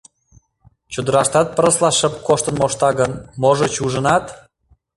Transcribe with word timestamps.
Чодыраштат 0.93 1.47
пырысла 1.55 1.89
шып 1.99 2.15
коштын 2.27 2.55
мошта 2.61 2.89
гын, 2.99 3.11
можыч, 3.41 3.73
ужынат... 3.85 4.25